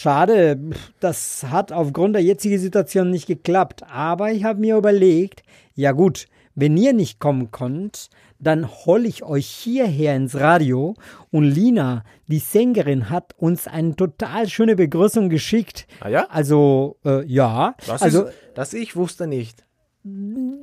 [0.00, 0.60] Schade,
[1.00, 3.82] das hat aufgrund der jetzigen Situation nicht geklappt.
[3.90, 5.42] Aber ich habe mir überlegt,
[5.74, 8.08] ja gut, wenn ihr nicht kommen könnt,
[8.38, 10.94] dann hol ich euch hierher ins Radio.
[11.32, 15.88] Und Lina, die Sängerin, hat uns eine total schöne Begrüßung geschickt.
[15.98, 16.28] Ah ja?
[16.30, 17.74] Also, äh, ja.
[17.84, 19.64] Das also, ist, das ich wusste nicht.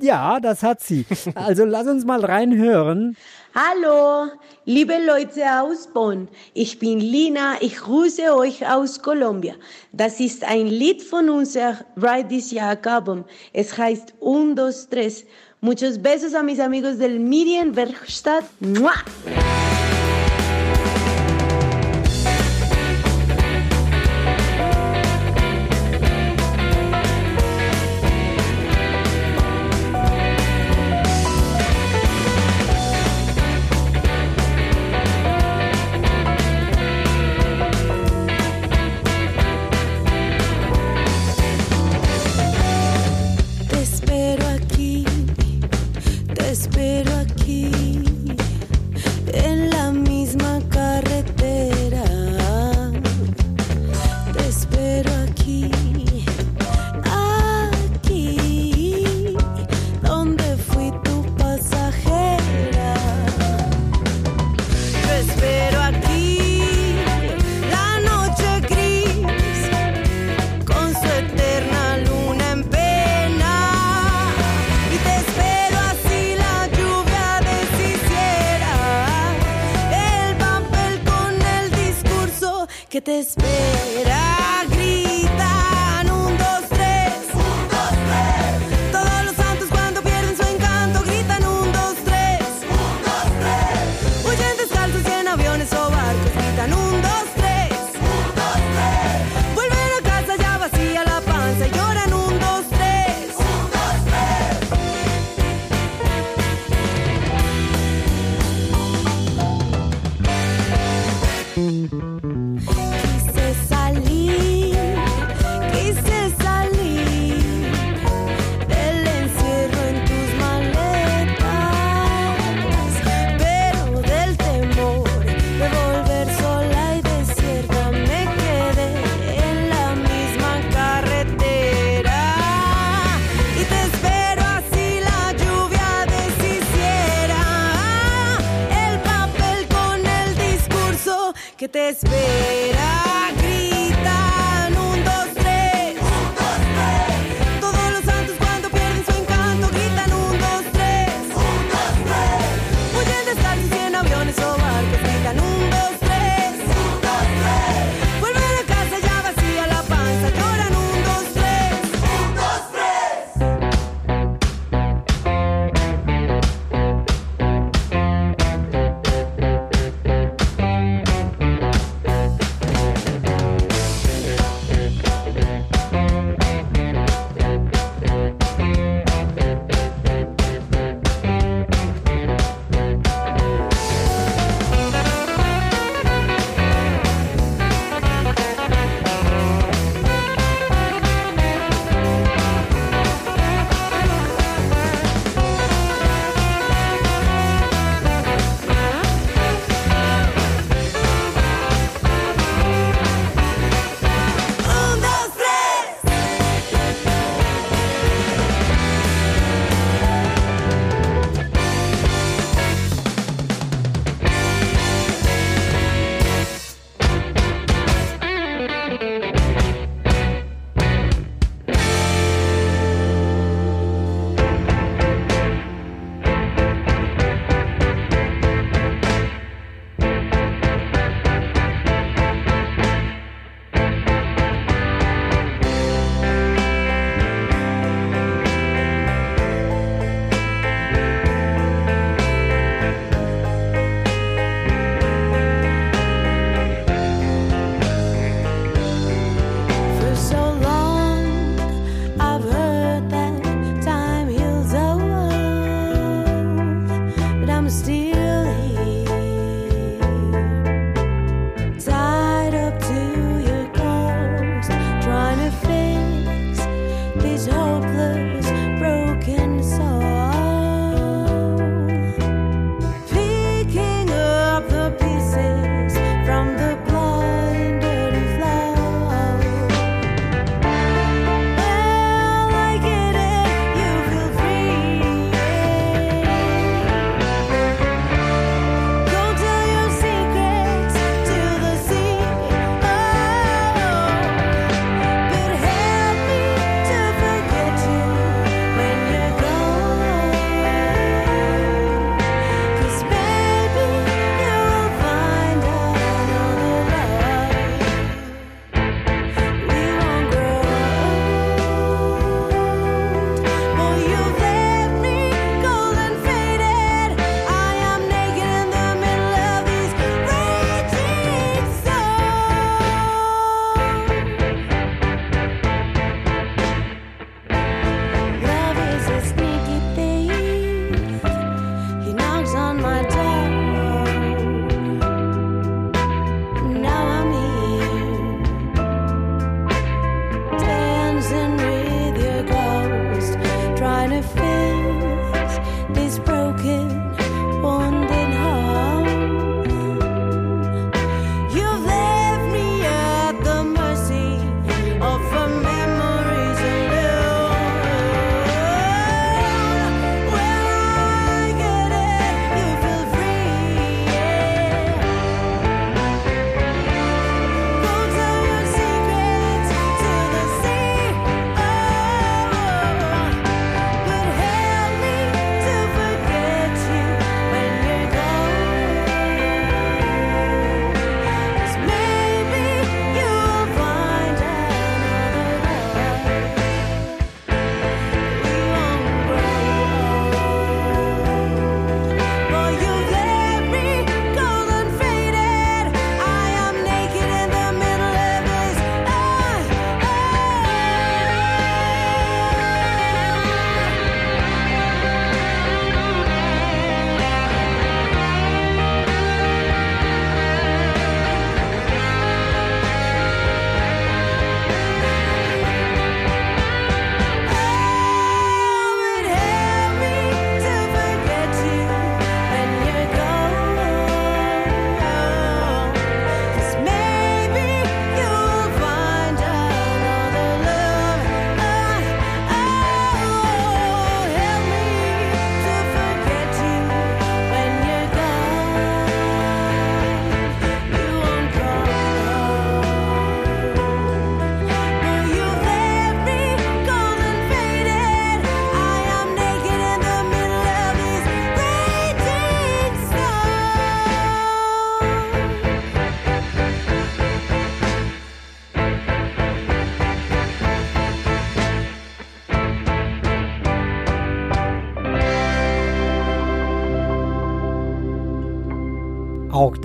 [0.00, 1.06] Ja, das hat sie.
[1.34, 3.16] Also lass uns mal reinhören.
[3.54, 4.30] Hallo,
[4.66, 6.28] liebe Leute aus Bonn.
[6.52, 7.54] Ich bin Lina.
[7.60, 9.56] Ich grüße euch aus Kolumbien.
[9.92, 13.24] Das ist ein Lied von unserem Ride This Year Album.
[13.52, 15.24] Es heißt Un, dos, tres.
[15.62, 18.44] Muchos besos a mis amigos del Medienwerkstatt.
[18.60, 19.85] Bergstadt.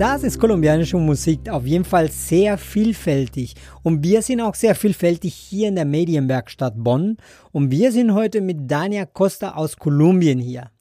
[0.02, 3.54] Das ist kolumbianische Musik auf jeden Fall sehr vielfältig.
[3.84, 7.18] Und wir sind auch sehr vielfältig hier in der Medienwerkstatt Bonn.
[7.52, 10.72] Und wir sind heute mit Dania Costa aus Kolumbien hier.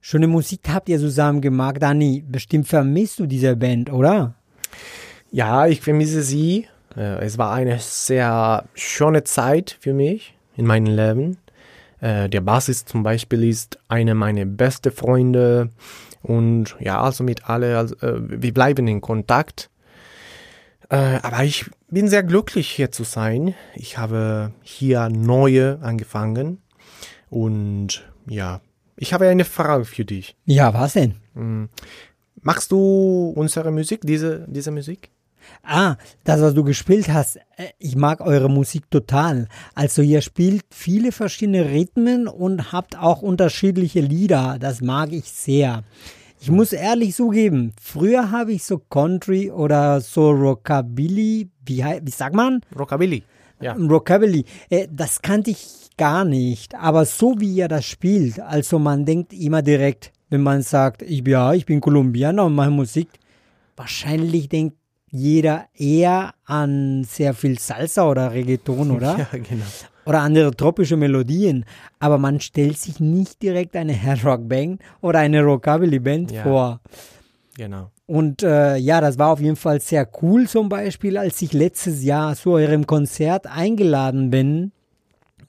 [0.00, 1.76] Schöne Musik habt ihr zusammen gemacht.
[1.78, 4.34] Dani, bestimmt vermisst du diese Band, oder?
[5.30, 6.66] Ja, ich vermisse sie.
[6.96, 11.36] Äh, Es war eine sehr schöne Zeit für mich in meinem Leben.
[12.00, 15.70] Äh, Der Bassist zum Beispiel ist einer meiner besten Freunde.
[16.22, 19.70] Und ja, also mit alle, also, äh, wir bleiben in Kontakt.
[20.88, 23.54] Äh, aber ich bin sehr glücklich hier zu sein.
[23.74, 26.62] Ich habe hier neue angefangen.
[27.28, 28.60] Und ja,
[28.96, 30.36] ich habe eine Frage für dich.
[30.44, 31.16] Ja, was denn?
[32.40, 35.10] Magst du unsere Musik, diese, diese Musik?
[35.62, 37.36] Ah, das, was du gespielt hast.
[37.56, 39.48] äh, Ich mag eure Musik total.
[39.74, 44.58] Also ihr spielt viele verschiedene Rhythmen und habt auch unterschiedliche Lieder.
[44.60, 45.82] Das mag ich sehr.
[46.40, 52.34] Ich muss ehrlich zugeben, früher habe ich so Country oder so Rockabilly, wie, wie sagt
[52.34, 52.60] man?
[52.78, 53.22] Rockabilly.
[53.60, 53.72] Ja.
[53.72, 56.74] Rockabilly, äh, das kannte ich gar nicht.
[56.74, 61.26] Aber so wie ihr das spielt, also man denkt immer direkt, wenn man sagt, ich,
[61.26, 63.08] ja, ich bin Kolumbianer und mache Musik,
[63.76, 64.76] wahrscheinlich denkt
[65.10, 69.16] jeder eher an sehr viel Salsa oder Reggaeton, oder?
[69.32, 69.64] Ja, genau.
[70.04, 71.64] Oder andere tropische Melodien.
[71.98, 76.42] Aber man stellt sich nicht direkt eine Hard Rock Band oder eine Rockabilly Band Ja.
[76.44, 76.80] vor.
[77.56, 77.90] Genau.
[78.06, 82.04] Und äh, ja, das war auf jeden Fall sehr cool zum Beispiel, als ich letztes
[82.04, 84.70] Jahr zu eurem Konzert eingeladen bin,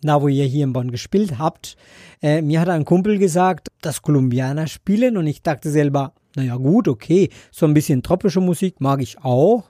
[0.01, 1.75] da wo ihr hier in Bonn gespielt habt.
[2.21, 6.87] Äh, mir hat ein Kumpel gesagt, dass Kolumbianer spielen und ich dachte selber, naja gut,
[6.87, 9.65] okay, so ein bisschen tropische Musik mag ich auch.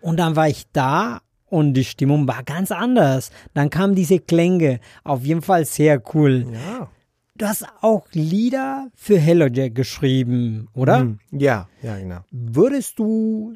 [0.00, 3.30] Und dann war ich da und die Stimmung war ganz anders.
[3.52, 6.46] Dann kamen diese Klänge, auf jeden Fall sehr cool.
[6.52, 6.88] Ja.
[7.36, 11.00] Du hast auch Lieder für Hello Jack geschrieben, oder?
[11.00, 12.20] Hm, Ja, ja, genau.
[12.30, 13.54] Würdest du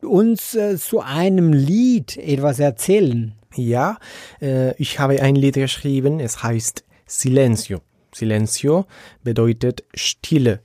[0.00, 3.34] uns äh, zu einem Lied etwas erzählen?
[3.56, 3.98] Ja,
[4.40, 7.80] äh, ich habe ein Lied geschrieben, es heißt Silencio.
[8.14, 8.86] Silencio
[9.24, 10.60] bedeutet Stille.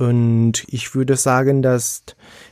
[0.00, 2.02] Und ich würde sagen, dass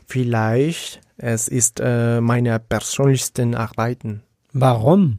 [0.06, 4.22] vielleicht es ist äh, meine persönlichsten Arbeiten.
[4.52, 5.16] Warum?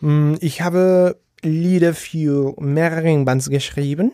[0.00, 4.10] Hm, Ich habe Lieder für mehrere Bands geschrieben,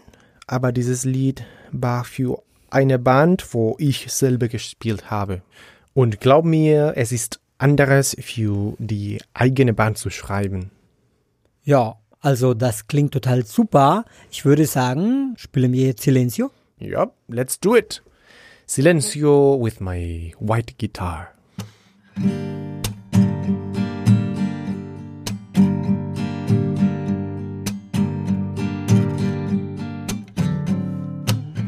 [0.46, 5.40] aber dieses Lied war für eine Band, wo ich selber gespielt habe.
[5.94, 10.70] Und glaub mir, es ist anderes für die eigene Band zu schreiben.
[11.64, 14.04] Ja, also das klingt total super.
[14.30, 16.50] Ich würde sagen, spielen wir Silencio.
[16.80, 18.00] Ja, let's do it.
[18.66, 21.34] Silencio with my white guitar.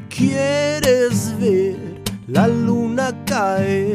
[0.08, 1.76] ¿Quieres ver
[2.26, 3.91] la luna caer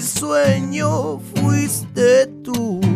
[0.00, 2.89] mi sueño fuiste tú.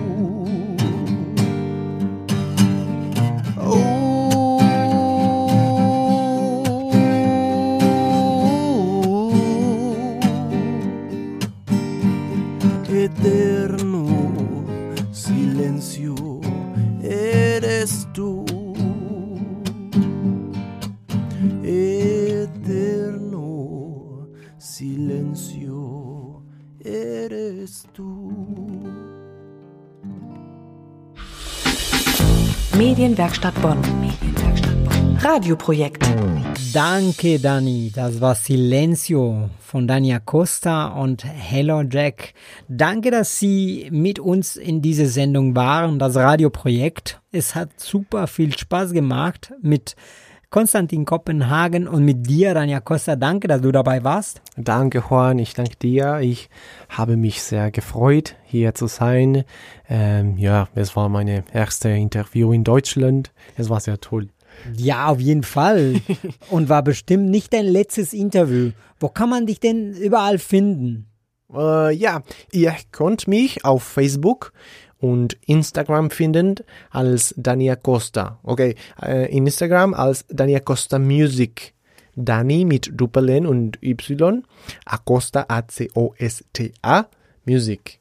[33.25, 33.79] Medienwerkstatt Bonn.
[35.19, 36.05] Radioprojekt.
[36.75, 37.91] Danke, Dani.
[37.95, 42.35] Das war Silencio von Dani Acosta und Hello Jack.
[42.69, 47.23] Danke, dass Sie mit uns in dieser Sendung waren, das Radioprojekt.
[47.33, 49.97] Es hat super viel Spaß gemacht mit
[50.55, 53.17] Konstantin Kopenhagen und mit dir, Dani Acosta.
[53.17, 54.41] Danke, dass du dabei warst.
[54.57, 55.41] Danke, Juan.
[55.41, 56.21] Ich danke dir.
[56.21, 56.49] Ich
[56.89, 59.43] habe mich sehr gefreut, hier zu sein.
[59.89, 63.33] Ähm, ja, es war meine erste Interview in Deutschland.
[63.57, 64.29] Es war sehr toll.
[64.77, 66.01] Ja, auf jeden Fall.
[66.51, 68.71] Und war bestimmt nicht dein letztes Interview.
[69.01, 71.09] Wo kann man dich denn überall finden?
[71.53, 74.53] Äh, ja, ihr könnt mich auf Facebook
[75.01, 76.57] und Instagram finden
[76.91, 78.39] als Dani Costa.
[78.43, 81.75] Okay, äh, in Instagram als Dani Costa Music.
[82.17, 84.45] Dani mit Doppel-N und Y.
[84.85, 87.07] Acosta A-C-O-S-T-A
[87.45, 87.99] Music.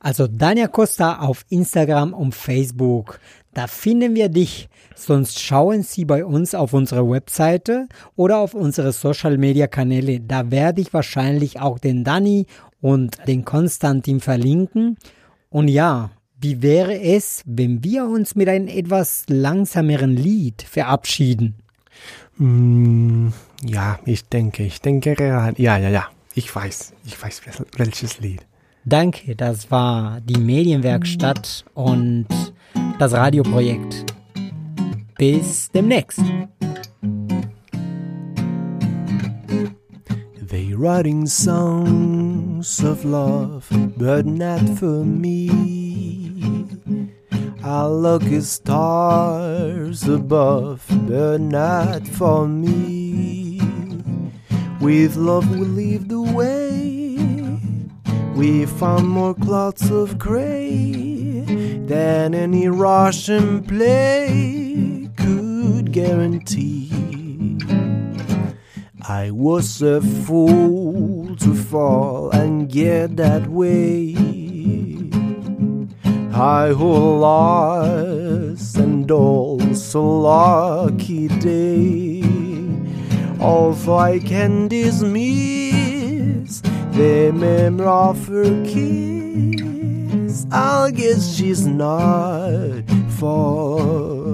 [0.00, 3.18] Also Dania Costa auf Instagram und Facebook.
[3.52, 4.68] Da finden wir dich.
[4.94, 10.20] Sonst schauen Sie bei uns auf unsere Webseite oder auf unsere Social Media Kanäle.
[10.20, 12.46] Da werde ich wahrscheinlich auch den Dani
[12.80, 14.96] und den Konstantin verlinken.
[15.50, 16.10] Und ja,
[16.40, 21.54] wie wäre es, wenn wir uns mit einem etwas langsameren Lied verabschieden?
[22.36, 23.28] Mm,
[23.64, 26.06] ja, ich denke, ich denke, ja, ja, ja.
[26.34, 28.46] Ich weiß, ich weiß wel- welches Lied.
[28.84, 32.26] Danke, das war die Medienwerkstatt und
[32.98, 34.04] das Radioprojekt.
[35.18, 36.22] Bis demnächst.
[40.78, 43.66] Writing songs of love,
[43.96, 45.50] but not for me.
[47.64, 53.60] I look at stars above, but not for me.
[54.80, 57.18] With love we leave the way.
[58.36, 61.42] We found more clouds of gray
[61.88, 66.87] than any Russian play could guarantee.
[69.10, 74.14] I was a fool to fall and get that way.
[76.34, 82.22] I who lost and also lucky day.
[83.40, 86.60] Although I can dismiss
[86.92, 92.84] the memory of her kiss, I guess she's not
[93.18, 94.27] for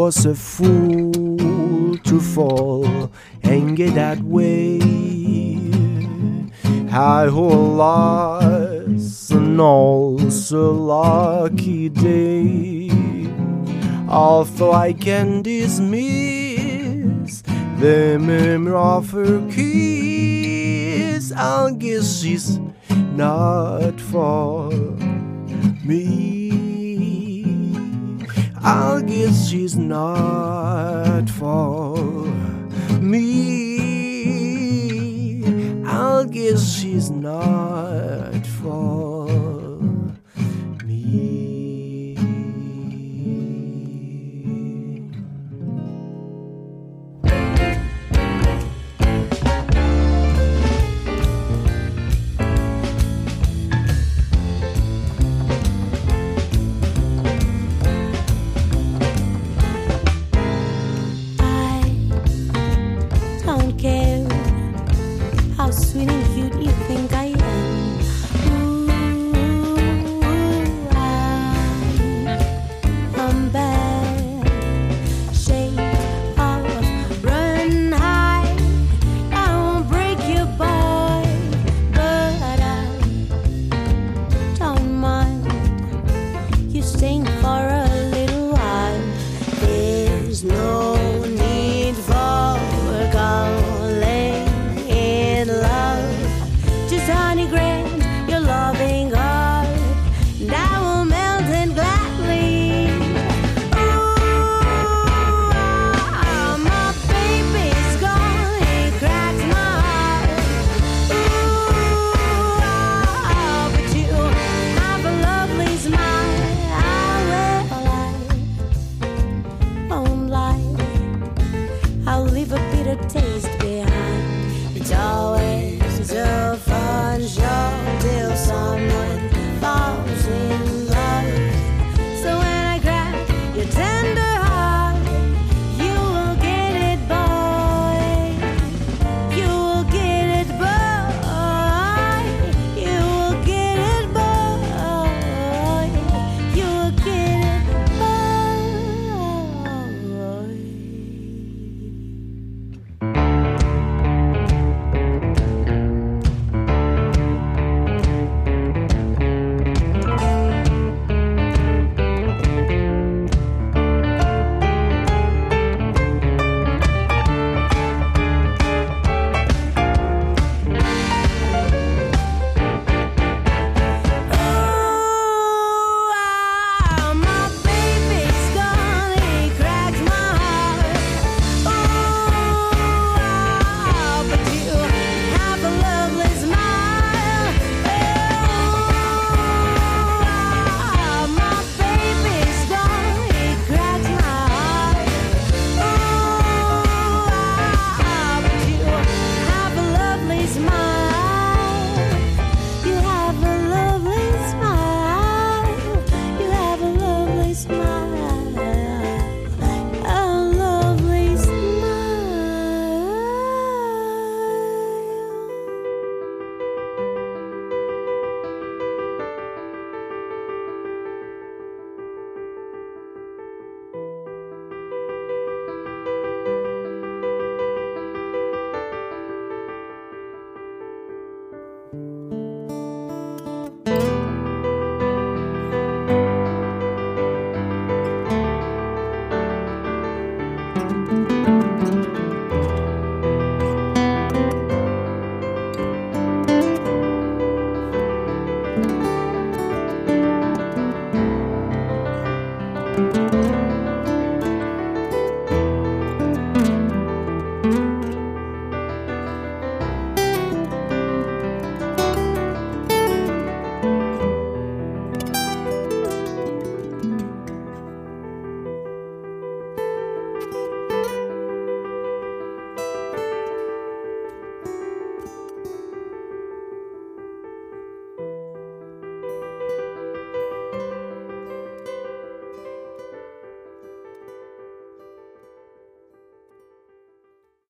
[0.00, 4.80] was a fool to fall and get that way.
[6.90, 12.90] I lost an also lucky day.
[14.08, 17.42] Although I can dismiss
[17.82, 24.70] the memory of her kiss, I guess she's not for
[25.84, 26.39] me.
[28.62, 32.26] I guess she's not for
[33.00, 33.80] me.
[35.86, 39.09] I guess she's not for